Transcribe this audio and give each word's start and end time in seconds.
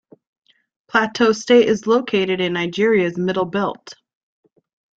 Plateau 0.87 1.31
State 1.31 1.69
is 1.69 1.85
located 1.85 2.41
in 2.41 2.53
Nigeria's 2.53 3.19
middle 3.19 3.45
belt. 3.45 3.93